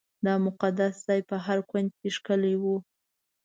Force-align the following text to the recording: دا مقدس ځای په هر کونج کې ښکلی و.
دا 0.25 0.33
مقدس 0.47 0.93
ځای 1.07 1.21
په 1.29 1.35
هر 1.45 1.59
کونج 1.69 1.89
کې 1.99 2.09
ښکلی 2.15 2.53
و. 2.61 2.63